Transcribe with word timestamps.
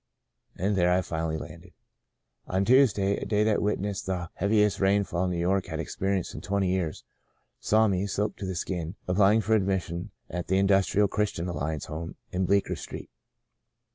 And 0.55 0.75
there 0.75 0.91
I 0.91 1.03
finally 1.03 1.37
landed." 1.37 1.73
One 2.45 2.65
Tuesday— 2.65 3.17
a 3.21 3.25
day 3.27 3.43
that 3.43 3.61
witnessed 3.61 4.07
the 4.07 4.31
heaviest 4.33 4.79
rainfall 4.79 5.27
New 5.27 5.37
York 5.37 5.67
had 5.67 5.79
experienced 5.79 6.33
in 6.33 6.41
twenty 6.41 6.69
years— 6.71 7.03
saw 7.69 7.87
me, 7.87 8.07
soaked 8.07 8.39
to 8.39 8.47
the 8.47 8.55
skin, 8.55 8.95
applying 9.07 9.41
for 9.41 9.53
admission 9.53 10.09
at 10.27 10.47
the 10.47 10.57
Industrial 10.57 11.07
Christian 11.07 11.47
Alliance 11.47 11.85
Home 11.85 12.15
in 12.31 12.47
Bleecker 12.47 12.75
Street. 12.75 13.11